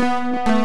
[0.00, 0.59] Música